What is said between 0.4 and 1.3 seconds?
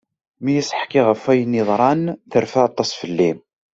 Mi as-ḥkiɣ ɣef